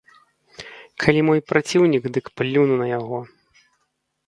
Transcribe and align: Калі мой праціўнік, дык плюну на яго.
Калі 1.03 1.21
мой 1.27 1.39
праціўнік, 1.51 2.03
дык 2.17 2.25
плюну 2.43 2.73
на 2.83 2.87
яго. 2.99 3.23